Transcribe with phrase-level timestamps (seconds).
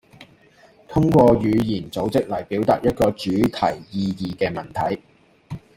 [0.87, 1.53] 通過語言
[1.91, 4.99] 組織嚟表達一個主題意義嘅文體